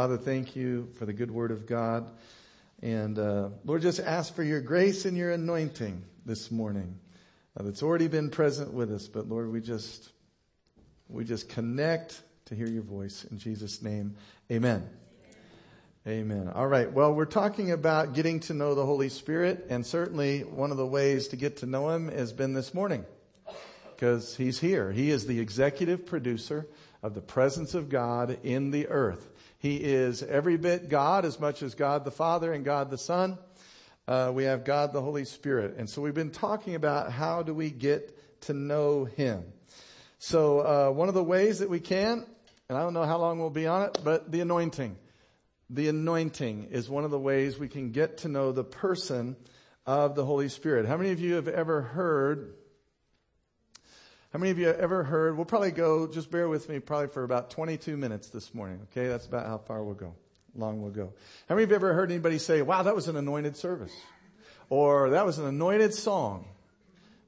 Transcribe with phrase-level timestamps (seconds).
[0.00, 2.10] Father, thank you for the good word of God.
[2.80, 6.98] And uh, Lord, just ask for your grace and your anointing this morning
[7.54, 9.08] uh, that's already been present with us.
[9.08, 10.08] But Lord, we just
[11.10, 14.16] we just connect to hear your voice in Jesus' name.
[14.50, 14.88] Amen.
[16.08, 16.48] Amen.
[16.48, 16.90] All right.
[16.90, 20.86] Well, we're talking about getting to know the Holy Spirit, and certainly one of the
[20.86, 23.04] ways to get to know Him has been this morning,
[23.94, 24.92] because He's here.
[24.92, 26.66] He is the executive producer
[27.02, 29.26] of the presence of God in the earth.
[29.60, 33.36] He is every bit God as much as God the Father and God the Son.
[34.08, 35.74] Uh, we have God the Holy Spirit.
[35.76, 39.44] And so we've been talking about how do we get to know Him.
[40.18, 42.24] So uh, one of the ways that we can,
[42.70, 44.96] and I don't know how long we'll be on it, but the anointing.
[45.68, 49.36] The anointing is one of the ways we can get to know the person
[49.84, 50.86] of the Holy Spirit.
[50.86, 52.54] How many of you have ever heard
[54.32, 55.36] how many of you ever heard?
[55.36, 58.78] We'll probably go, just bear with me, probably for about 22 minutes this morning.
[58.90, 60.14] Okay, that's about how far we'll go,
[60.54, 61.12] long we'll go.
[61.48, 63.92] How many of you ever heard anybody say, wow, that was an anointed service?
[64.68, 66.46] Or that was an anointed song?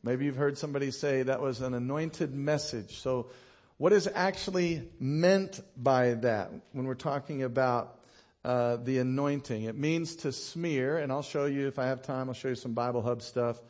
[0.05, 3.01] Maybe you've heard somebody say that was an anointed message.
[3.01, 3.31] So
[3.79, 7.99] what is actually meant by that when we're talking about
[8.45, 9.65] uh, the anointing?
[9.65, 12.29] It means to smear, and I'll show you if I have time.
[12.29, 13.61] I'll show you some Bible Hub stuff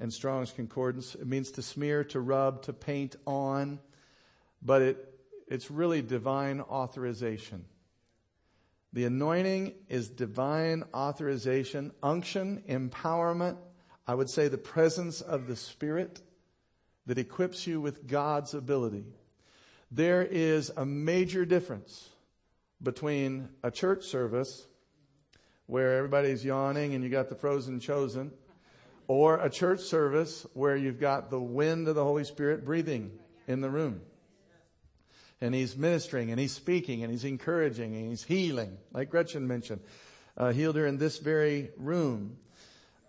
[0.00, 1.14] and Strong's Concordance.
[1.14, 3.80] It means to smear, to rub, to paint on,
[4.62, 5.14] but it,
[5.48, 7.64] it's really divine authorization.
[8.92, 13.56] The anointing is divine authorization, unction, empowerment.
[14.06, 16.20] I would say the presence of the Spirit
[17.06, 19.04] that equips you with God's ability.
[19.90, 22.08] There is a major difference
[22.82, 24.66] between a church service
[25.66, 28.32] where everybody's yawning and you got the frozen chosen
[29.08, 33.10] or a church service where you've got the wind of the Holy Spirit breathing
[33.46, 34.02] in the room.
[35.40, 39.80] And he's ministering and he's speaking and he's encouraging and he's healing, like Gretchen mentioned,
[40.36, 42.36] uh, healed her in this very room.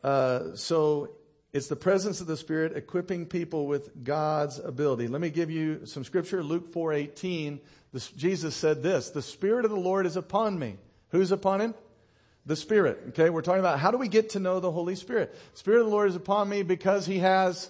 [0.04, 1.10] Uh, so
[1.52, 5.08] it's the presence of the Spirit equipping people with God's ability.
[5.08, 6.44] Let me give you some scripture.
[6.44, 7.60] Luke 4:18.
[8.16, 10.78] Jesus said this: "The Spirit of the Lord is upon me."
[11.10, 11.74] Who's upon him?
[12.46, 13.00] The Spirit.
[13.10, 15.36] Okay, we're talking about how do we get to know the Holy Spirit?
[15.54, 17.70] Spirit of the Lord is upon me because He has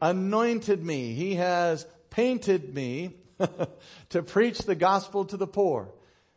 [0.00, 1.14] anointed me.
[1.14, 3.16] He has painted me
[4.10, 5.92] to preach the gospel to the poor.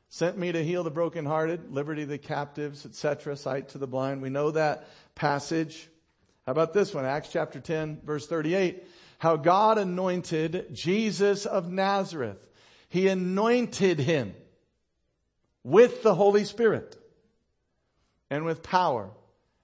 [0.09, 4.21] Sent me to heal the brokenhearted, liberty the captives, etc., sight to the blind.
[4.21, 5.89] We know that passage.
[6.45, 7.05] How about this one?
[7.05, 8.83] Acts chapter 10, verse 38.
[9.17, 12.37] How God anointed Jesus of Nazareth.
[12.87, 14.35] He anointed him
[15.63, 16.95] with the Holy Spirit
[18.29, 19.11] and with power.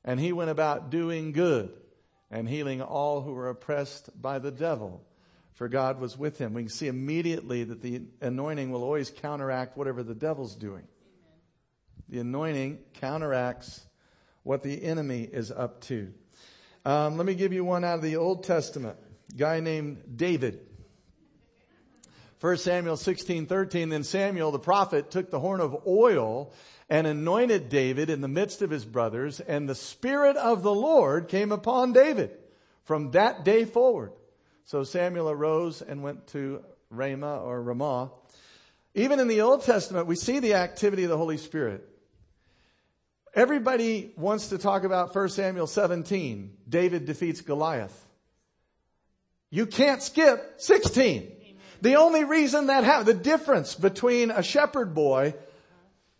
[0.03, 1.71] And he went about doing good
[2.31, 5.03] and healing all who were oppressed by the devil,
[5.53, 6.53] for God was with him.
[6.53, 10.87] We can see immediately that the anointing will always counteract whatever the devil's doing.
[12.09, 13.85] The anointing counteracts
[14.43, 16.13] what the enemy is up to.
[16.83, 18.97] Um, let me give you one out of the Old Testament.
[19.33, 20.59] A guy named David.
[22.41, 23.89] 1 Samuel 16, 13.
[23.89, 26.51] Then Samuel the prophet took the horn of oil
[26.89, 31.27] and anointed David in the midst of his brothers, and the Spirit of the Lord
[31.27, 32.31] came upon David
[32.83, 34.11] from that day forward.
[34.65, 38.11] So Samuel arose and went to Ramah or Ramah.
[38.95, 41.87] Even in the Old Testament, we see the activity of the Holy Spirit.
[43.33, 46.57] Everybody wants to talk about 1 Samuel 17.
[46.67, 48.05] David defeats Goliath.
[49.49, 51.31] You can't skip 16.
[51.81, 55.33] The only reason that happened, the difference between a shepherd boy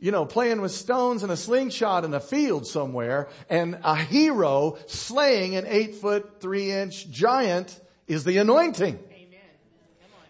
[0.01, 4.77] you know, playing with stones and a slingshot in a field somewhere and a hero
[4.87, 8.99] slaying an eight foot, three inch giant is the anointing.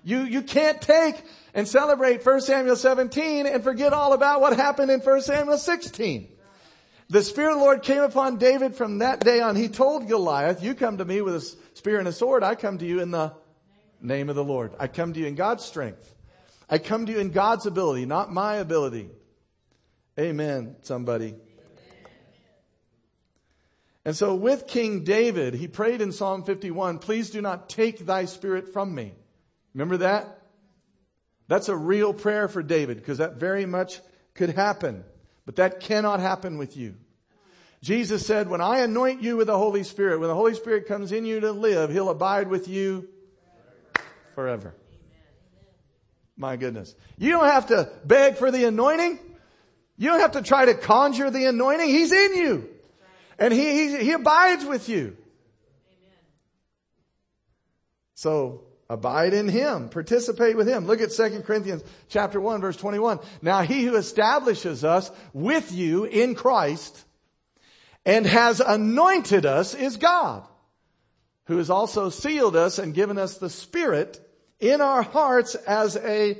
[0.04, 1.24] You, you can't take
[1.54, 6.28] and celebrate 1 Samuel 17 and forget all about what happened in 1 Samuel 16.
[7.10, 9.56] The Spirit of the Lord came upon David from that day on.
[9.56, 12.44] He told Goliath, you come to me with a spear and a sword.
[12.44, 13.34] I come to you in the
[14.02, 14.74] name of the Lord.
[14.80, 16.14] I come to you in God's strength.
[16.70, 19.10] I come to you in God's ability, not my ability.
[20.20, 21.36] Amen, somebody.
[24.04, 28.26] And so with King David, he prayed in Psalm 51, please do not take thy
[28.26, 29.14] spirit from me.
[29.74, 30.40] Remember that?
[31.48, 34.00] That's a real prayer for David because that very much
[34.34, 35.04] could happen,
[35.46, 36.96] but that cannot happen with you.
[37.82, 41.12] Jesus said, when I anoint you with the Holy Spirit, when the Holy Spirit comes
[41.12, 43.10] in you to live, He'll abide with you
[44.42, 44.74] forever.
[46.36, 46.96] My goodness.
[47.18, 49.20] You don't have to beg for the anointing.
[49.98, 51.88] You don't have to try to conjure the anointing.
[51.88, 52.70] He's in you.
[53.38, 55.16] And he, he, he abides with you.
[58.16, 59.88] So Abide in him.
[59.88, 60.86] Participate with him.
[60.86, 63.20] Look at 2 Corinthians chapter 1 verse 21.
[63.42, 67.06] Now he who establishes us with you in Christ
[68.06, 70.46] and has anointed us is God,
[71.46, 74.20] who has also sealed us and given us the Spirit
[74.62, 76.38] in our hearts as a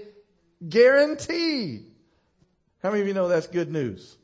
[0.68, 1.88] guarantee.
[2.82, 4.18] How many of you know that's good news?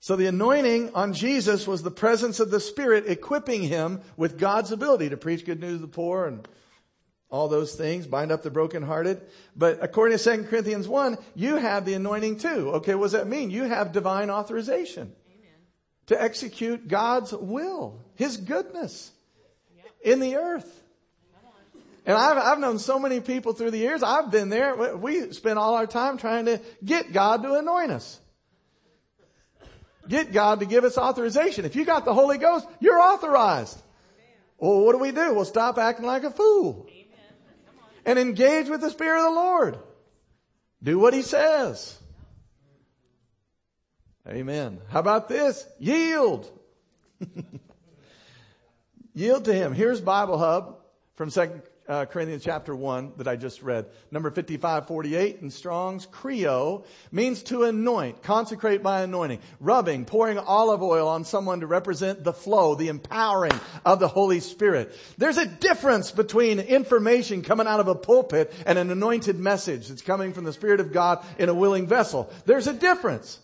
[0.00, 4.72] So the anointing on Jesus was the presence of the Spirit equipping him with God's
[4.72, 6.48] ability to preach good news to the poor and
[7.30, 9.20] all those things, bind up the brokenhearted.
[9.54, 12.70] But according to 2 Corinthians 1, you have the anointing too.
[12.76, 13.50] Okay, what does that mean?
[13.50, 15.58] You have divine authorization Amen.
[16.06, 19.12] to execute God's will, His goodness
[19.76, 19.86] yep.
[20.02, 20.79] in the earth.
[22.10, 24.02] And I've, I've known so many people through the years.
[24.02, 24.96] I've been there.
[24.96, 28.18] We spend all our time trying to get God to anoint us.
[30.08, 31.64] Get God to give us authorization.
[31.64, 33.80] If you got the Holy Ghost, you're authorized.
[34.58, 35.34] Well, what do we do?
[35.34, 36.88] We'll stop acting like a fool.
[38.04, 39.78] And engage with the Spirit of the Lord.
[40.82, 41.96] Do what He says.
[44.26, 44.80] Amen.
[44.88, 45.64] How about this?
[45.78, 46.50] Yield.
[49.14, 49.74] Yield to Him.
[49.74, 50.78] Here's Bible Hub
[51.14, 53.86] from 2 uh, Corinthians chapter 1 that I just read.
[54.12, 61.08] Number 5548 in Strong's chrio means to anoint, consecrate by anointing, rubbing, pouring olive oil
[61.08, 64.96] on someone to represent the flow, the empowering of the Holy Spirit.
[65.18, 70.02] There's a difference between information coming out of a pulpit and an anointed message that's
[70.02, 72.30] coming from the Spirit of God in a willing vessel.
[72.46, 73.40] There's a difference.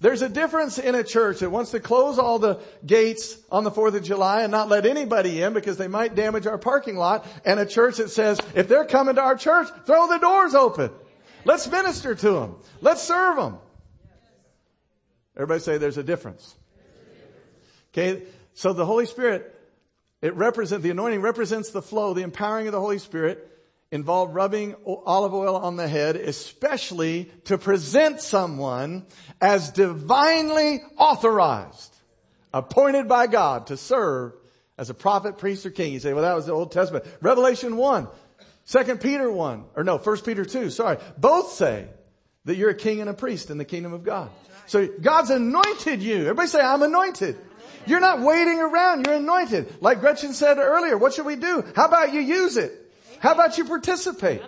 [0.00, 3.70] There's a difference in a church that wants to close all the gates on the
[3.70, 7.26] 4th of July and not let anybody in because they might damage our parking lot
[7.44, 10.90] and a church that says, if they're coming to our church, throw the doors open.
[11.44, 12.56] Let's minister to them.
[12.80, 13.58] Let's serve them.
[15.36, 16.54] Everybody say there's a difference.
[17.92, 18.22] Okay.
[18.54, 19.54] So the Holy Spirit,
[20.22, 23.50] it represents, the anointing represents the flow, the empowering of the Holy Spirit
[23.90, 29.06] involved rubbing olive oil on the head, especially to present someone
[29.40, 31.94] as divinely authorized,
[32.52, 34.32] appointed by God to serve
[34.76, 35.92] as a prophet, priest, or king.
[35.92, 37.04] You say, well, that was the Old Testament.
[37.20, 38.08] Revelation 1,
[38.66, 40.98] 2 Peter 1, or no, 1 Peter 2, sorry.
[41.16, 41.86] Both say
[42.44, 44.30] that you're a king and a priest in the kingdom of God.
[44.66, 46.22] So God's anointed you.
[46.22, 47.36] Everybody say, I'm anointed.
[47.86, 49.06] You're not waiting around.
[49.06, 49.82] You're anointed.
[49.82, 51.64] Like Gretchen said earlier, what should we do?
[51.76, 52.72] How about you use it?
[53.24, 54.42] How about you participate?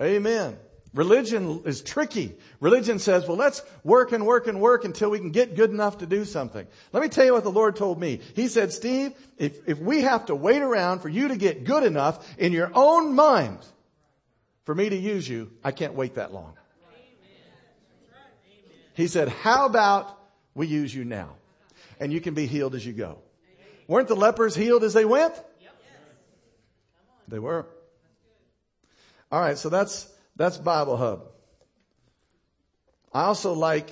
[0.00, 0.56] Amen.
[0.94, 2.34] Religion is tricky.
[2.60, 5.98] Religion says, well, let's work and work and work until we can get good enough
[5.98, 6.66] to do something.
[6.94, 8.20] Let me tell you what the Lord told me.
[8.34, 11.84] He said, Steve, if, if we have to wait around for you to get good
[11.84, 13.58] enough in your own mind
[14.64, 16.54] for me to use you, I can't wait that long.
[18.94, 20.18] He said, how about
[20.54, 21.34] we use you now?
[22.00, 23.18] And you can be healed as you go.
[23.88, 25.34] Weren't the lepers healed as they went?
[27.28, 27.66] They were.
[29.30, 31.26] All right, so that's that's Bible Hub.
[33.12, 33.90] I also like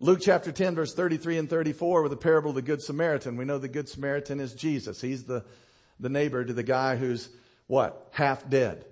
[0.00, 3.36] Luke chapter 10 verse 33 and 34 with the parable of the Good Samaritan.
[3.36, 5.00] We know the Good Samaritan is Jesus.
[5.00, 5.44] He's the,
[6.00, 7.28] the neighbor to the guy who's
[7.66, 8.08] what?
[8.12, 8.84] Half dead.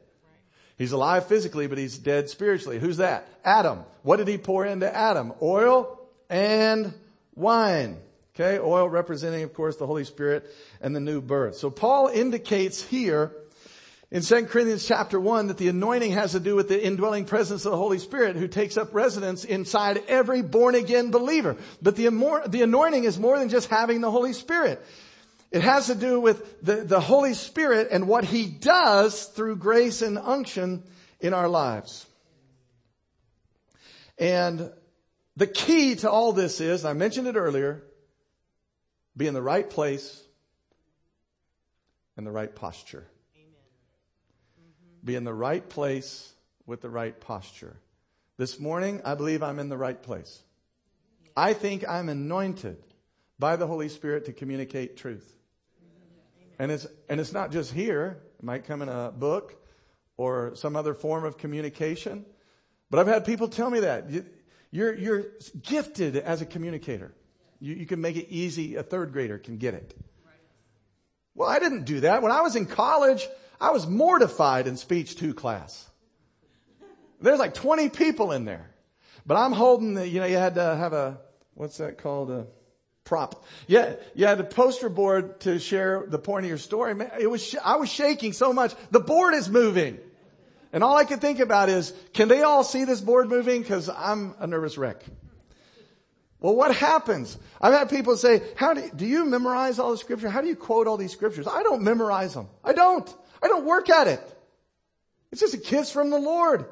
[0.79, 2.79] He's alive physically, but he's dead spiritually.
[2.79, 3.29] Who's that?
[3.45, 3.85] Adam.
[4.03, 5.33] What did he pour into Adam?
[5.43, 6.01] Oil
[6.31, 6.95] and
[7.35, 7.99] wine.
[8.35, 10.51] Okay, oil representing, of course, the Holy Spirit
[10.81, 11.57] and the new birth.
[11.57, 13.33] So Paul indicates here
[14.13, 17.65] in 2 Corinthians chapter 1 that the anointing has to do with the indwelling presence
[17.65, 21.57] of the Holy Spirit who takes up residence inside every born again believer.
[21.81, 22.11] But the,
[22.47, 24.85] the anointing is more than just having the Holy Spirit.
[25.51, 30.03] It has to do with the, the Holy Spirit and what He does through grace
[30.03, 30.83] and unction
[31.19, 32.05] in our lives.
[34.19, 34.71] And
[35.37, 37.83] the key to all this is, I mentioned it earlier,
[39.17, 40.23] be in the right place
[42.19, 43.07] and the right posture.
[45.05, 46.33] Be in the right place
[46.67, 47.77] with the right posture.
[48.37, 50.43] This morning, I believe I'm in the right place.
[51.37, 52.77] I think I'm anointed
[53.39, 55.29] by the Holy Spirit to communicate truth.
[56.59, 58.23] And it's, and it's not just here.
[58.39, 59.57] It might come in a book
[60.17, 62.25] or some other form of communication.
[62.91, 64.09] But I've had people tell me that.
[64.71, 65.25] You're, you're
[65.61, 67.13] gifted as a communicator.
[67.59, 68.77] You, you can make it easy.
[68.77, 69.99] A third grader can get it.
[71.35, 72.23] Well, I didn't do that.
[72.23, 73.27] When I was in college,
[73.63, 75.89] I was mortified in speech two class.
[77.21, 78.69] There's like 20 people in there.
[79.25, 81.21] But I'm holding the, you know, you had to have a,
[81.55, 82.33] what's that called?
[82.33, 82.47] A
[83.05, 83.45] prop.
[83.69, 86.93] Yeah, you had a poster board to share the point of your story.
[87.21, 88.75] It was, I was shaking so much.
[88.91, 89.99] The board is moving.
[90.73, 93.63] And all I could think about is, can they all see this board moving?
[93.63, 95.05] Cause I'm a nervous wreck.
[96.41, 97.39] Well, what happens?
[97.61, 100.29] I've had people say, how do do you memorize all the scripture?
[100.29, 101.47] How do you quote all these scriptures?
[101.47, 102.49] I don't memorize them.
[102.65, 103.09] I don't.
[103.43, 104.21] I don't work at it.
[105.31, 106.67] It's just a kiss from the Lord.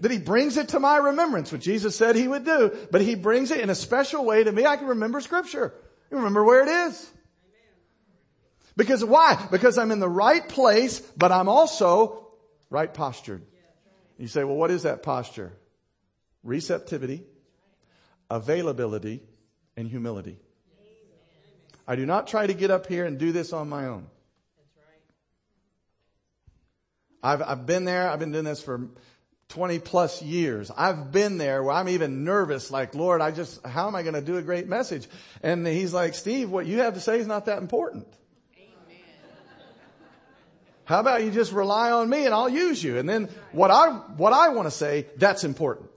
[0.00, 3.14] That he brings it to my remembrance, what Jesus said he would do, but he
[3.14, 4.64] brings it in a special way to me.
[4.64, 5.74] I can remember scripture.
[6.10, 7.10] I remember where it is.
[8.76, 9.46] Because why?
[9.50, 12.28] Because I'm in the right place, but I'm also
[12.70, 13.42] right postured.
[14.16, 15.52] You say, well, what is that posture?
[16.42, 17.24] Receptivity,
[18.30, 19.22] availability,
[19.76, 20.38] and humility.
[21.86, 24.06] I do not try to get up here and do this on my own.
[27.22, 28.08] I've, I've been there.
[28.08, 28.88] I've been doing this for
[29.50, 30.70] 20 plus years.
[30.74, 34.14] I've been there where I'm even nervous, like, Lord, I just, how am I going
[34.14, 35.08] to do a great message?
[35.42, 38.06] And he's like, Steve, what you have to say is not that important.
[38.56, 39.04] Amen.
[40.84, 42.98] How about you just rely on me and I'll use you?
[42.98, 45.90] And then what I, what I want to say, that's important.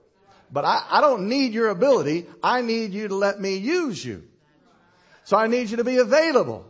[0.50, 2.26] But I, I don't need your ability.
[2.42, 4.24] I need you to let me use you.
[5.24, 6.66] So I need you to be available,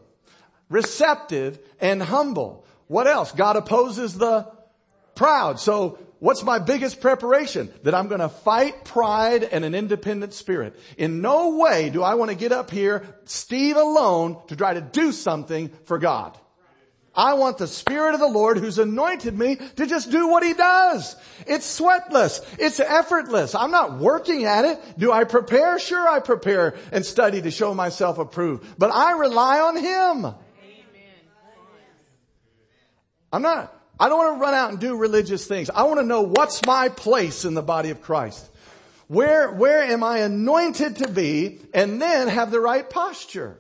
[0.69, 2.65] receptive, and humble.
[2.87, 3.33] What else?
[3.33, 4.47] God opposes the
[5.15, 5.61] proud.
[5.61, 7.73] So what's my biggest preparation?
[7.83, 10.79] That I'm going to fight pride and an independent spirit.
[10.99, 14.81] In no way do I want to get up here, Steve alone, to try to
[14.81, 16.39] do something for God.
[17.17, 20.53] I want the Spirit of the Lord who's anointed me to just do what He
[20.53, 21.15] does.
[21.47, 22.45] It's sweatless.
[22.59, 23.55] It's effortless.
[23.55, 24.81] I'm not working at it.
[24.99, 25.79] Do I prepare?
[25.79, 28.67] Sure I prepare and study to show myself approved.
[28.79, 30.35] But I rely on Him.
[33.35, 35.69] I'm not, I don't want to run out and do religious things.
[35.69, 38.49] I want to know what's my place in the body of Christ.
[39.09, 43.59] Where, where am I anointed to be and then have the right posture?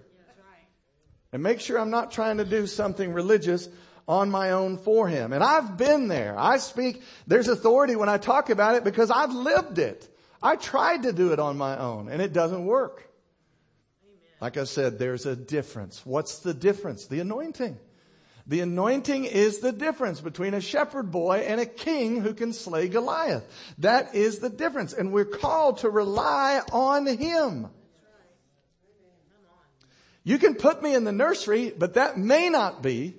[1.32, 3.68] and make sure I'm not trying to do something religious
[4.06, 5.32] on my own for him.
[5.32, 6.38] And I've been there.
[6.38, 10.08] I speak, there's authority when I talk about it because I've lived it.
[10.40, 13.10] I tried to do it on my own and it doesn't work.
[14.40, 16.06] Like I said, there's a difference.
[16.06, 17.06] What's the difference?
[17.06, 17.78] The anointing.
[18.46, 22.88] The anointing is the difference between a shepherd boy and a king who can slay
[22.88, 23.44] Goliath.
[23.78, 24.92] That is the difference.
[24.92, 27.68] And we're called to rely on him.
[30.24, 33.16] You can put me in the nursery, but that may not be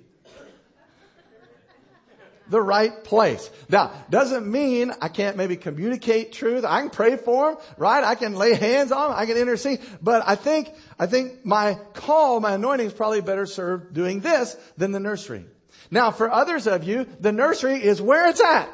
[2.48, 3.50] the right place.
[3.68, 6.64] Now, doesn't mean I can't maybe communicate truth.
[6.64, 8.04] I can pray for them, right?
[8.04, 9.18] I can lay hands on them.
[9.18, 9.80] I can intercede.
[10.00, 14.56] But I think, I think my call, my anointing is probably better served doing this
[14.76, 15.44] than the nursery.
[15.90, 18.68] Now, for others of you, the nursery is where it's at.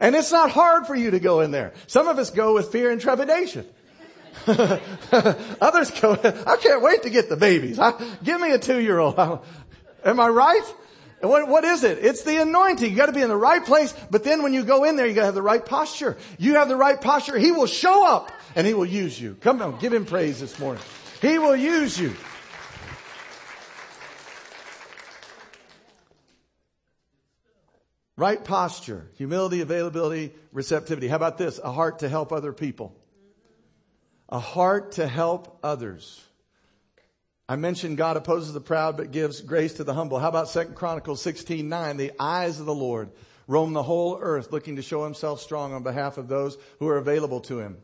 [0.00, 1.74] And it's not hard for you to go in there.
[1.86, 3.66] Some of us go with fear and trepidation.
[4.46, 7.78] Others go, I can't wait to get the babies.
[7.78, 7.92] I,
[8.24, 9.18] give me a two-year-old.
[10.04, 10.74] Am I right?
[11.22, 11.98] What, what is it?
[12.00, 12.90] It's the anointing.
[12.90, 15.14] You gotta be in the right place, but then when you go in there, you
[15.14, 16.16] gotta have the right posture.
[16.38, 19.36] You have the right posture, He will show up and He will use you.
[19.40, 20.82] Come on, give Him praise this morning.
[21.20, 22.14] He will use you.
[28.16, 31.08] Right posture, humility, availability, receptivity.
[31.08, 31.58] How about this?
[31.58, 32.96] A heart to help other people
[34.32, 36.24] a heart to help others.
[37.48, 40.18] I mentioned God opposes the proud but gives grace to the humble.
[40.18, 41.96] How about 2 Chronicles 16, 9?
[41.96, 43.10] The eyes of the Lord
[43.46, 46.96] roam the whole earth looking to show himself strong on behalf of those who are
[46.96, 47.76] available to him.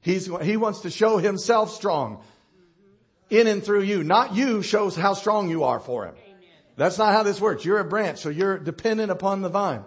[0.00, 2.22] He's, he wants to show himself strong
[3.30, 4.02] in and through you.
[4.02, 6.14] Not you shows how strong you are for him.
[6.76, 7.64] That's not how this works.
[7.64, 9.84] You're a branch, so you're dependent upon the vine.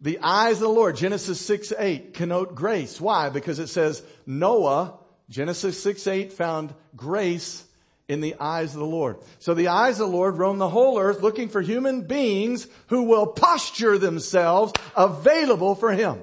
[0.00, 3.00] The eyes of the Lord, Genesis 6, 8, connote grace.
[3.00, 3.28] Why?
[3.28, 4.98] Because it says Noah,
[5.30, 7.64] Genesis 6, 8, found grace
[8.08, 9.18] in the eyes of the Lord.
[9.38, 13.02] So the eyes of the Lord roam the whole earth looking for human beings who
[13.02, 16.22] will posture themselves available for Him.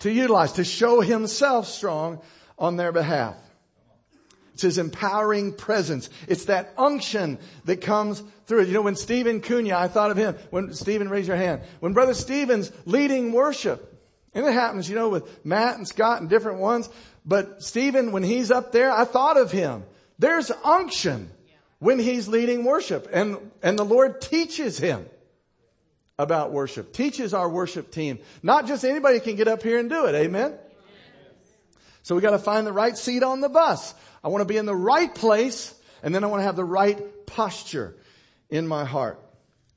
[0.00, 2.20] To utilize, to show Himself strong
[2.58, 3.36] on their behalf.
[4.54, 6.10] It's his empowering presence.
[6.28, 8.68] It's that unction that comes through it.
[8.68, 10.36] You know, when Stephen Cunha, I thought of him.
[10.50, 11.62] When Stephen, raise your hand.
[11.80, 13.88] When Brother Stephen's leading worship,
[14.34, 16.88] and it happens, you know, with Matt and Scott and different ones.
[17.24, 19.84] But Stephen, when he's up there, I thought of him.
[20.18, 21.30] There's unction
[21.78, 23.08] when he's leading worship.
[23.12, 25.06] And, and the Lord teaches him
[26.18, 26.92] about worship.
[26.92, 28.18] Teaches our worship team.
[28.42, 30.14] Not just anybody can get up here and do it.
[30.14, 30.54] Amen?
[32.02, 33.94] So we gotta find the right seat on the bus.
[34.24, 36.64] I want to be in the right place and then I want to have the
[36.64, 37.96] right posture
[38.50, 39.20] in my heart.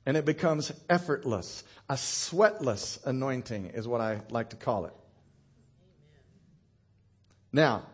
[0.04, 1.64] And it becomes effortless.
[1.88, 4.92] A sweatless anointing is what I like to call it.
[7.56, 7.84] Now,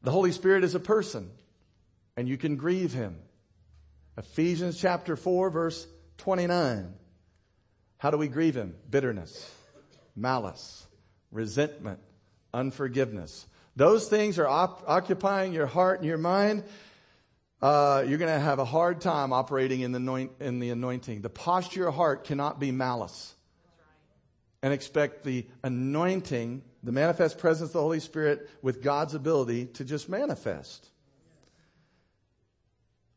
[0.00, 1.30] the Holy Spirit is a person
[2.16, 3.18] and you can grieve him.
[4.16, 5.86] Ephesians chapter 4 verse
[6.16, 6.94] 29.
[7.98, 8.74] How do we grieve him?
[8.88, 9.52] Bitterness,
[10.16, 10.86] malice,
[11.30, 11.98] resentment,
[12.54, 13.46] unforgiveness.
[13.76, 16.64] Those things are op- occupying your heart and your mind.
[17.60, 21.20] Uh, you're going to have a hard time operating in the, anoint- in the anointing.
[21.20, 23.34] The posture of your heart cannot be malice.
[24.62, 29.84] And expect the anointing, the manifest presence of the Holy Spirit with God's ability to
[29.84, 30.86] just manifest.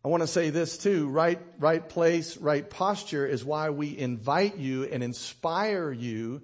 [0.05, 1.09] I want to say this too.
[1.09, 6.41] Right, right place, right posture is why we invite you and inspire you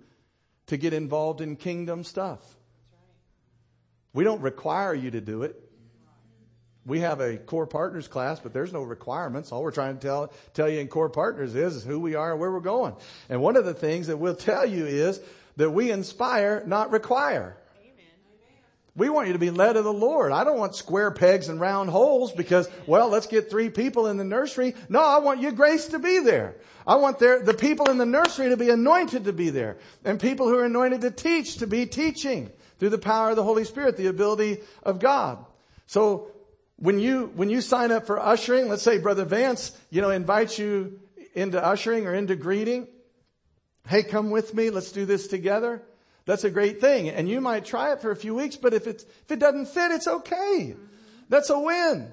[0.67, 2.41] to get involved in kingdom stuff.
[4.13, 5.59] We don't require you to do it.
[6.85, 9.53] We have a core partners class, but there's no requirements.
[9.53, 12.41] All we're trying to tell, tell you in core partners is, who we are and
[12.41, 12.95] where we're going.
[13.29, 15.21] And one of the things that we'll tell you is
[15.57, 17.57] that we inspire, not require.
[18.95, 20.31] We want you to be led of the Lord.
[20.31, 24.17] I don't want square pegs and round holes because, well, let's get three people in
[24.17, 24.75] the nursery.
[24.87, 26.57] No, I want your grace to be there.
[26.85, 30.47] I want the people in the nursery to be anointed to be there and people
[30.47, 33.97] who are anointed to teach to be teaching through the power of the Holy Spirit,
[33.97, 35.43] the ability of God.
[35.87, 36.27] So
[36.77, 40.59] when you, when you sign up for ushering, let's say Brother Vance, you know, invites
[40.59, 40.99] you
[41.33, 42.87] into ushering or into greeting.
[43.87, 44.69] Hey, come with me.
[44.69, 45.81] Let's do this together.
[46.25, 47.09] That's a great thing.
[47.09, 49.67] And you might try it for a few weeks, but if it's, if it doesn't
[49.67, 50.75] fit, it's okay.
[51.29, 52.11] That's a win.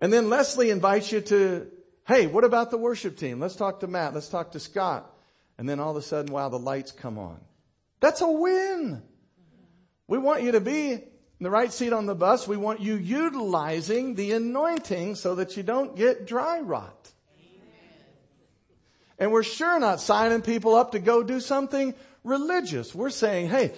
[0.00, 1.70] And then Leslie invites you to,
[2.06, 3.40] hey, what about the worship team?
[3.40, 4.12] Let's talk to Matt.
[4.12, 5.10] Let's talk to Scott.
[5.56, 7.40] And then all of a sudden, wow, the lights come on.
[8.00, 9.02] That's a win.
[10.06, 11.02] We want you to be in
[11.40, 12.46] the right seat on the bus.
[12.46, 17.13] We want you utilizing the anointing so that you don't get dry rot.
[19.24, 22.94] And we're sure not signing people up to go do something religious.
[22.94, 23.72] We're saying, hey,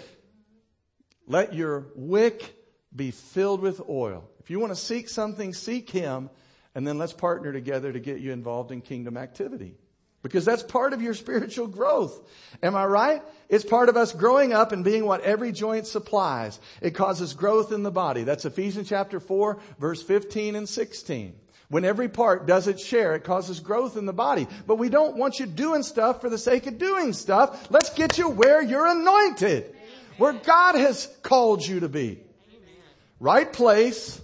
[1.28, 2.52] let your wick
[2.92, 4.28] be filled with oil.
[4.40, 6.30] If you want to seek something, seek Him,
[6.74, 9.76] and then let's partner together to get you involved in kingdom activity.
[10.20, 12.28] Because that's part of your spiritual growth.
[12.60, 13.22] Am I right?
[13.48, 16.58] It's part of us growing up and being what every joint supplies.
[16.82, 18.24] It causes growth in the body.
[18.24, 21.36] That's Ephesians chapter 4, verse 15 and 16.
[21.68, 24.46] When every part does its share, it causes growth in the body.
[24.66, 27.70] But we don't want you doing stuff for the sake of doing stuff.
[27.70, 29.64] Let's get you where you're anointed.
[29.64, 29.74] Amen.
[30.18, 32.20] Where God has called you to be.
[32.52, 32.74] Amen.
[33.18, 34.20] Right place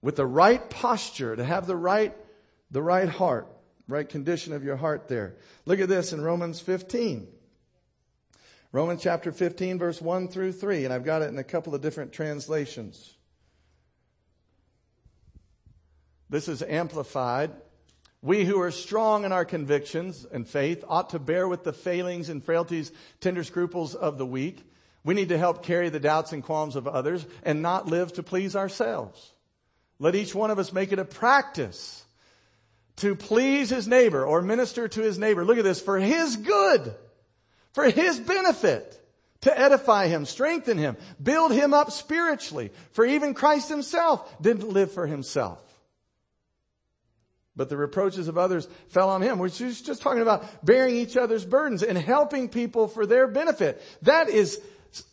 [0.00, 2.14] with the right posture to have the right,
[2.70, 3.48] the right heart,
[3.88, 5.34] right condition of your heart there.
[5.66, 7.26] Look at this in Romans 15.
[8.70, 11.80] Romans chapter 15 verse 1 through 3 and I've got it in a couple of
[11.80, 13.13] different translations.
[16.34, 17.52] This is amplified.
[18.20, 22.28] We who are strong in our convictions and faith ought to bear with the failings
[22.28, 24.68] and frailties, tender scruples of the weak.
[25.04, 28.24] We need to help carry the doubts and qualms of others and not live to
[28.24, 29.32] please ourselves.
[30.00, 32.04] Let each one of us make it a practice
[32.96, 35.44] to please his neighbor or minister to his neighbor.
[35.44, 36.96] Look at this, for his good,
[37.74, 39.00] for his benefit,
[39.42, 42.72] to edify him, strengthen him, build him up spiritually.
[42.90, 45.60] For even Christ himself didn't live for himself.
[47.56, 51.16] But the reproaches of others fell on him, which is just talking about bearing each
[51.16, 53.80] other's burdens and helping people for their benefit.
[54.02, 54.60] That is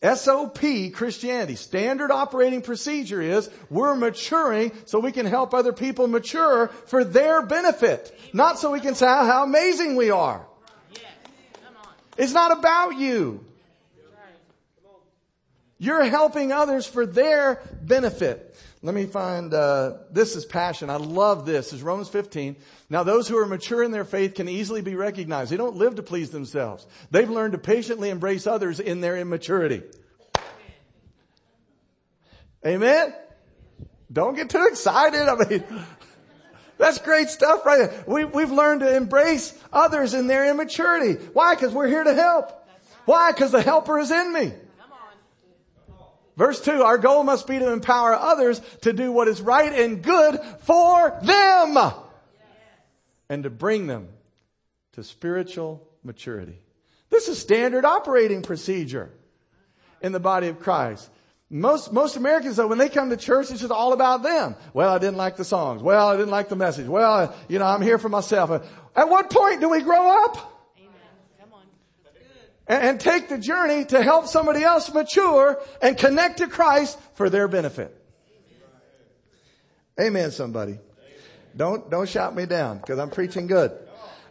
[0.01, 0.60] SOP
[0.93, 1.56] Christianity.
[1.56, 7.43] Standard operating procedure is we're maturing so we can help other people mature for their
[7.43, 8.15] benefit.
[8.34, 10.45] Not so we can say how amazing we are.
[12.17, 13.45] It's not about you.
[15.77, 18.56] You're helping others for their benefit.
[18.84, 20.89] Let me find, uh, this is passion.
[20.89, 21.72] I love this.
[21.72, 22.56] Is Romans 15.
[22.89, 25.52] Now those who are mature in their faith can easily be recognized.
[25.52, 26.88] They don't live to please themselves.
[27.12, 29.84] They've learned to patiently embrace others in their immaturity.
[32.65, 33.13] Amen?
[34.12, 35.22] Don't get too excited.
[35.22, 35.63] I mean,
[36.80, 38.04] that's great stuff right there.
[38.08, 41.24] We, we've learned to embrace others in their immaturity.
[41.34, 41.54] Why?
[41.54, 42.52] Because we're here to help.
[43.06, 43.32] Why?
[43.32, 44.54] Because the helper is in me.
[46.38, 50.02] Verse 2, our goal must be to empower others to do what is right and
[50.02, 51.78] good for them.
[53.30, 54.10] And to bring them
[54.94, 56.60] to spiritual maturity.
[57.10, 59.12] This is standard operating procedure
[60.02, 61.10] in the body of Christ.
[61.50, 64.56] Most, most Americans though, when they come to church, it's just all about them.
[64.74, 65.84] Well, I didn't like the songs.
[65.84, 66.88] Well, I didn't like the message.
[66.88, 68.65] Well, you know, I'm here for myself.
[68.96, 70.51] At what point do we grow up?
[72.67, 77.47] And take the journey to help somebody else mature and connect to Christ for their
[77.47, 77.97] benefit.
[80.00, 80.80] Amen, somebody.
[81.56, 83.71] Don't, don't shout me down because I'm preaching good.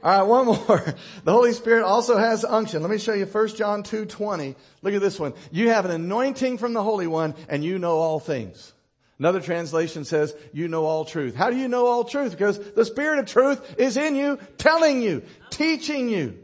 [0.02, 0.94] All right, one more.
[1.24, 2.82] The Holy Spirit also has unction.
[2.82, 4.56] Let me show you 1 John 2:20.
[4.82, 5.34] Look at this one.
[5.50, 8.72] You have an anointing from the Holy One and you know all things.
[9.18, 11.34] Another translation says, you know all truth.
[11.34, 12.30] How do you know all truth?
[12.30, 16.38] Because the Spirit of truth is in you, telling you, teaching you.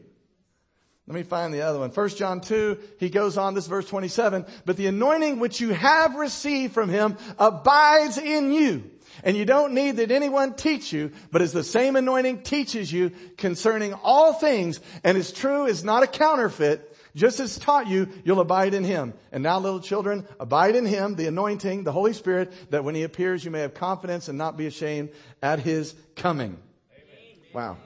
[1.09, 1.90] Let me find the other one.
[1.90, 6.16] 1 John 2, he goes on, this verse 27, but the anointing which you have
[6.16, 8.90] received from him abides in you.
[9.23, 13.12] And you don't need that anyone teach you, but as the same anointing teaches you
[13.37, 18.40] concerning all things and is true, is not a counterfeit, just as taught you, you'll
[18.40, 19.14] abide in him.
[19.33, 23.05] And now little children, abide in him, the anointing, the Holy Spirit, that when he
[23.05, 26.59] appears you may have confidence and not be ashamed at his coming.
[26.92, 27.38] Amen.
[27.55, 27.77] Wow.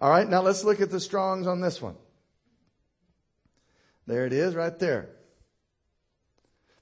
[0.00, 1.94] All right, now let's look at the Strongs on this one.
[4.06, 5.08] There it is right there.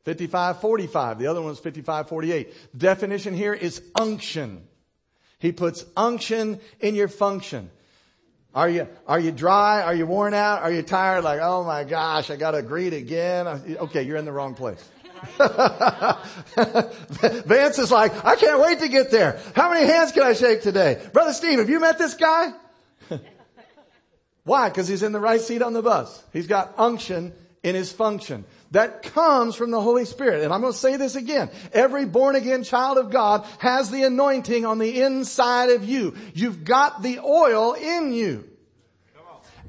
[0.04, 1.18] 5545.
[1.18, 2.72] The other one's 5548.
[2.72, 4.66] The definition here is unction.
[5.38, 7.70] He puts unction in your function.
[8.54, 9.82] Are you, are you dry?
[9.82, 10.62] Are you worn out?
[10.62, 11.24] Are you tired?
[11.24, 13.46] Like, oh my gosh, I gotta greet again.
[13.46, 14.87] Okay, you're in the wrong place.
[17.46, 19.40] Vance is like, I can't wait to get there.
[19.54, 21.00] How many hands can I shake today?
[21.12, 22.52] Brother Steve, have you met this guy?
[24.44, 24.68] Why?
[24.68, 26.22] Because he's in the right seat on the bus.
[26.33, 28.44] He's got unction in his function.
[28.72, 30.42] That comes from the Holy Spirit.
[30.42, 31.50] And I'm going to say this again.
[31.72, 36.16] Every born again child of God has the anointing on the inside of you.
[36.35, 38.48] You've got the oil in you.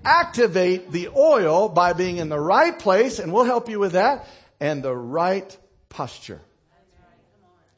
[0.06, 4.28] Activate the oil by being in the right place, and we'll help you with that,
[4.60, 5.56] and the right
[5.90, 6.42] posture.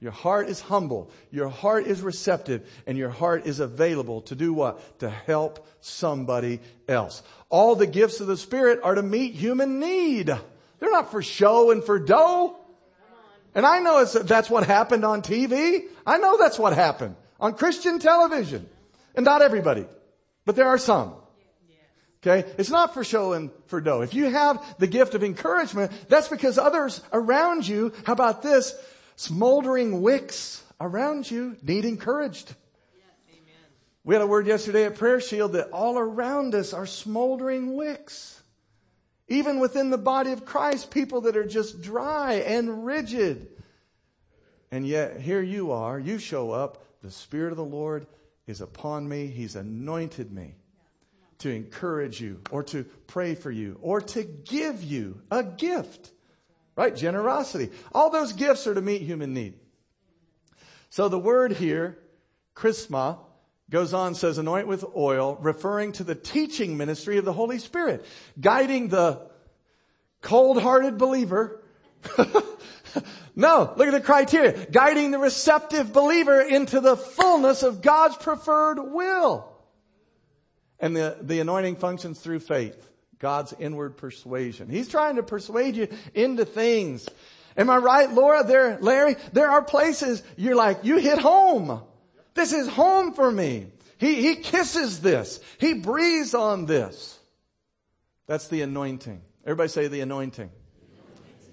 [0.05, 1.09] Your heart is humble.
[1.31, 4.99] Your heart is receptive and your heart is available to do what?
[4.99, 7.23] To help somebody else.
[7.49, 10.27] All the gifts of the Spirit are to meet human need.
[10.27, 12.55] They're not for show and for dough.
[13.55, 15.85] And I know that's what happened on TV.
[16.05, 18.69] I know that's what happened on Christian television.
[19.15, 19.87] And not everybody,
[20.45, 21.15] but there are some.
[22.21, 22.47] Okay?
[22.59, 24.01] It's not for show and for dough.
[24.01, 28.75] If you have the gift of encouragement, that's because others around you, how about this?
[29.15, 32.53] Smoldering wicks around you need encouraged.
[34.03, 38.43] We had a word yesterday at Prayer Shield that all around us are smoldering wicks.
[39.27, 43.47] Even within the body of Christ, people that are just dry and rigid.
[44.69, 48.05] And yet here you are, you show up, the Spirit of the Lord
[48.45, 49.25] is upon me.
[49.27, 50.53] He's anointed me
[51.39, 56.11] to encourage you or to pray for you or to give you a gift.
[56.75, 56.95] Right?
[56.95, 57.71] Generosity.
[57.93, 59.53] All those gifts are to meet human need.
[60.89, 61.97] So the word here,
[62.53, 63.19] chrisma,
[63.69, 68.05] goes on, says anoint with oil, referring to the teaching ministry of the Holy Spirit,
[68.39, 69.21] guiding the
[70.21, 71.61] cold-hearted believer.
[73.35, 74.65] no, look at the criteria.
[74.67, 79.51] Guiding the receptive believer into the fullness of God's preferred will.
[80.79, 82.89] And the, the anointing functions through faith.
[83.19, 84.69] God's inward persuasion.
[84.69, 87.07] He's trying to persuade you into things.
[87.57, 88.43] Am I right, Laura?
[88.43, 91.81] There, Larry, there are places you're like, you hit home.
[92.33, 93.67] This is home for me.
[93.97, 95.39] He, he kisses this.
[95.57, 97.17] He breathes on this.
[98.27, 99.21] That's the anointing.
[99.45, 100.49] Everybody say the anointing.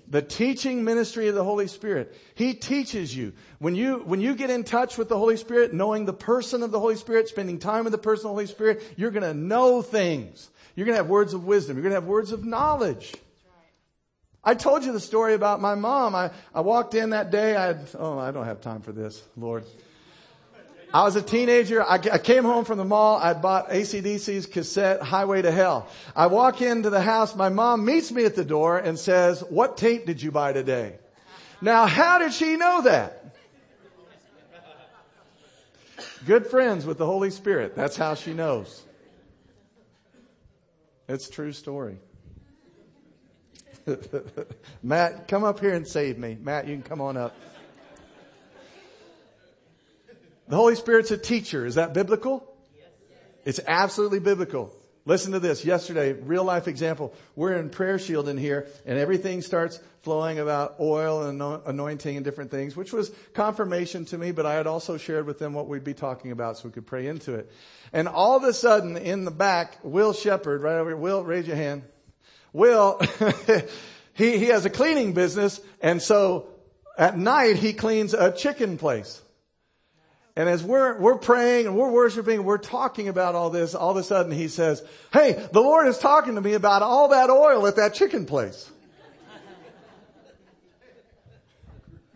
[0.08, 2.14] The teaching ministry of the Holy Spirit.
[2.34, 3.32] He teaches you.
[3.60, 6.70] When you, when you get in touch with the Holy Spirit, knowing the person of
[6.70, 9.80] the Holy Spirit, spending time with the person of the Holy Spirit, you're gonna know
[9.80, 10.50] things.
[10.74, 11.76] You're going to have words of wisdom.
[11.76, 13.14] You're going to have words of knowledge.
[14.44, 16.14] I told you the story about my mom.
[16.14, 17.54] I, I walked in that day.
[17.54, 19.64] I had, oh, I don't have time for this, Lord.
[20.92, 21.82] I was a teenager.
[21.82, 23.16] I, I came home from the mall.
[23.16, 25.88] I bought ACDC's cassette, Highway to Hell.
[26.14, 27.36] I walk into the house.
[27.36, 30.98] My mom meets me at the door and says, what tape did you buy today?
[31.60, 33.36] Now, how did she know that?
[36.26, 37.74] Good friends with the Holy Spirit.
[37.74, 38.82] That's how she knows.
[41.12, 41.98] It's true story.
[44.82, 46.38] Matt, come up here and save me.
[46.40, 47.36] Matt, you can come on up.
[50.48, 51.66] The Holy Spirit's a teacher.
[51.66, 52.50] Is that biblical?
[53.44, 54.74] It's absolutely biblical.
[55.04, 55.64] Listen to this.
[55.64, 57.12] Yesterday, real life example.
[57.34, 62.24] We're in prayer shield in here and everything starts flowing about oil and anointing and
[62.24, 65.66] different things, which was confirmation to me, but I had also shared with them what
[65.66, 67.50] we'd be talking about so we could pray into it.
[67.92, 71.48] And all of a sudden in the back, Will Shepherd, right over here, Will, raise
[71.48, 71.82] your hand.
[72.52, 73.00] Will,
[74.14, 76.46] he, he has a cleaning business and so
[76.96, 79.20] at night he cleans a chicken place.
[80.34, 83.98] And as we're, we're praying and we're worshiping, we're talking about all this, all of
[83.98, 87.66] a sudden he says, Hey, the Lord is talking to me about all that oil
[87.66, 88.70] at that chicken place.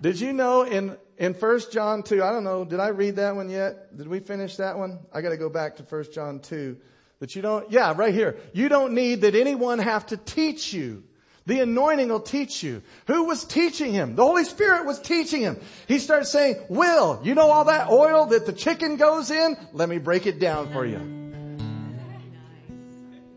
[0.00, 3.34] Did you know in, in 1 John 2, I don't know, did I read that
[3.34, 3.96] one yet?
[3.96, 4.98] Did we finish that one?
[5.12, 6.76] I gotta go back to 1 John 2.
[7.18, 8.36] That you don't, yeah, right here.
[8.52, 11.04] You don't need that anyone have to teach you.
[11.46, 12.82] The anointing will teach you.
[13.06, 14.16] Who was teaching him?
[14.16, 15.58] The Holy Spirit was teaching him.
[15.86, 19.56] He starts saying, Will, you know all that oil that the chicken goes in?
[19.72, 20.98] Let me break it down for you.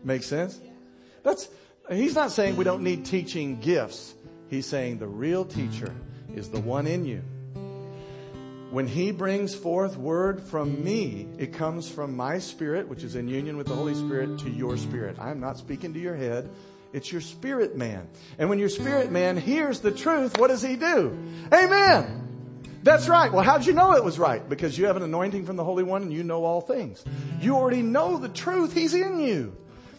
[0.02, 0.58] Make sense?
[1.22, 1.48] That's,
[1.88, 4.14] he's not saying we don't need teaching gifts.
[4.48, 5.94] He's saying the real teacher
[6.34, 7.22] is the one in you.
[8.70, 13.26] When he brings forth word from me, it comes from my spirit, which is in
[13.26, 15.18] union with the Holy Spirit, to your spirit.
[15.18, 16.48] I'm not speaking to your head.
[16.92, 18.08] It's your spirit man.
[18.38, 21.16] And when your spirit man hears the truth, what does he do?
[21.52, 22.20] Amen.
[22.82, 23.30] That's right.
[23.30, 24.46] Well, how'd you know it was right?
[24.48, 27.04] Because you have an anointing from the Holy One and you know all things.
[27.40, 28.72] You already know the truth.
[28.72, 29.56] He's in you.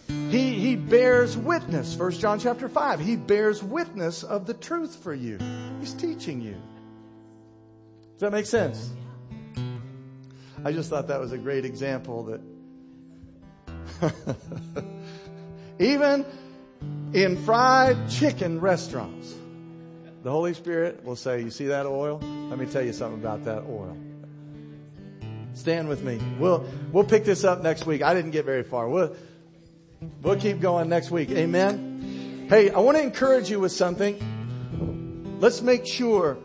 [0.08, 1.96] He, he bears witness.
[1.96, 3.00] First John chapter 5.
[3.00, 5.38] He bears witness of the truth for you.
[5.80, 6.56] He's teaching you.
[8.14, 8.90] Does that make sense?
[10.66, 12.42] I just thought that was a great example that
[15.80, 16.26] even
[17.14, 19.36] in fried chicken restaurants,
[20.24, 22.20] the Holy Spirit will say, you see that oil?
[22.50, 23.98] Let me tell you something about that oil.
[25.54, 26.22] Stand with me.
[26.40, 28.02] We'll, we'll pick this up next week.
[28.02, 28.88] I didn't get very far.
[28.88, 29.16] We'll,
[30.22, 31.32] we'll keep going next week.
[31.32, 32.48] Amen.
[32.50, 35.38] Hey, I want to encourage you with something.
[35.42, 36.38] Let's make sure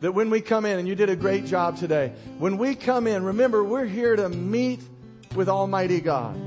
[0.00, 3.06] that when we come in, and you did a great job today, when we come
[3.06, 4.80] in, remember, we're here to meet
[5.34, 6.40] with Almighty God.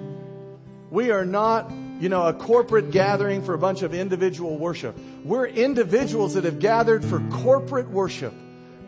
[0.90, 1.72] We are not
[2.04, 4.94] you know, a corporate gathering for a bunch of individual worship.
[5.24, 8.34] We're individuals that have gathered for corporate worship,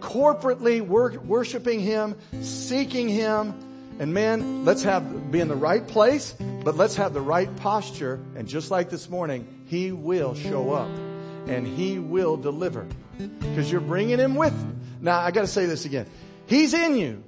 [0.01, 3.53] corporately wor- worshiping Him, seeking Him.
[3.99, 8.19] And man, let's have, be in the right place, but let's have the right posture.
[8.35, 10.89] And just like this morning, He will show up
[11.47, 12.85] and He will deliver
[13.39, 14.53] because you're bringing Him with.
[14.99, 16.05] Now, I got to say this again.
[16.47, 17.23] He's in you,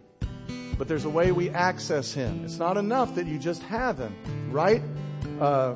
[0.77, 2.43] but there's a way we access Him.
[2.43, 4.13] It's not enough that you just have Him,
[4.51, 4.81] right?
[5.39, 5.75] Uh,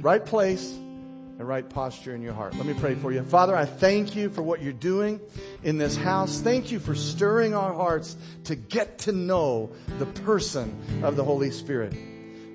[0.00, 2.54] right place and right posture in your heart.
[2.56, 3.22] Let me pray for you.
[3.22, 5.20] Father, I thank you for what you're doing
[5.62, 6.40] in this house.
[6.40, 11.50] Thank you for stirring our hearts to get to know the person of the Holy
[11.50, 11.94] Spirit.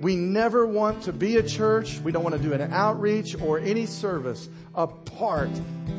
[0.02, 2.00] We never want to be a church.
[2.00, 5.50] We don't want to do an outreach or any service apart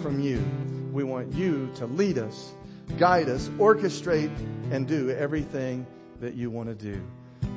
[0.00, 0.44] from you.
[0.92, 2.52] We want you to lead us,
[2.98, 4.30] guide us, orchestrate,
[4.70, 5.86] and do everything
[6.20, 7.02] that you want to do.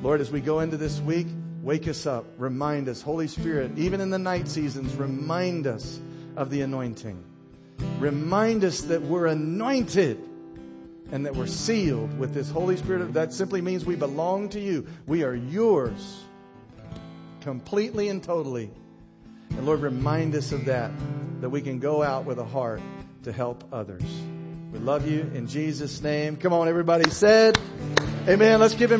[0.02, 1.28] Lord, as we go into this week,
[1.62, 2.24] Wake us up.
[2.38, 3.02] Remind us.
[3.02, 6.00] Holy Spirit, even in the night seasons, remind us
[6.36, 7.22] of the anointing.
[7.98, 10.18] Remind us that we're anointed
[11.12, 13.12] and that we're sealed with this Holy Spirit.
[13.12, 14.86] That simply means we belong to you.
[15.06, 16.24] We are yours
[17.40, 18.70] completely and totally.
[19.50, 20.90] And Lord, remind us of that,
[21.40, 22.80] that we can go out with a heart
[23.24, 24.04] to help others.
[24.72, 26.36] We love you in Jesus' name.
[26.36, 27.58] Come on, everybody said,
[28.28, 28.60] Amen.
[28.60, 28.98] Let's give him